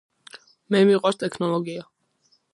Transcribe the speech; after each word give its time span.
მე 0.75 0.81
მიყვარს 0.91 1.21
ტექნოლოგია. 1.25 1.87